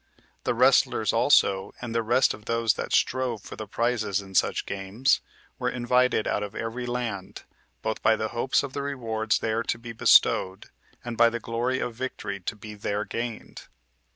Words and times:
The 0.45 0.55
wrestlers 0.55 1.13
also, 1.13 1.73
and 1.79 1.93
the 1.93 2.01
rest 2.01 2.33
of 2.33 2.45
those 2.45 2.73
that 2.73 2.91
strove 2.91 3.43
for 3.43 3.55
the 3.55 3.67
prizes 3.67 4.19
in 4.19 4.33
such 4.33 4.65
games, 4.65 5.21
were 5.59 5.69
invited 5.69 6.27
out 6.27 6.41
of 6.41 6.55
every 6.55 6.87
land, 6.87 7.43
both 7.83 8.01
by 8.01 8.15
the 8.15 8.29
hopes 8.29 8.63
of 8.63 8.73
the 8.73 8.81
rewards 8.81 9.37
there 9.37 9.61
to 9.61 9.77
be 9.77 9.93
bestowed, 9.93 10.71
and 11.05 11.17
by 11.19 11.29
the 11.29 11.39
glory 11.39 11.77
of 11.79 11.93
victory 11.93 12.39
to 12.39 12.55
be 12.55 12.73
there 12.73 13.05
gained. 13.05 13.67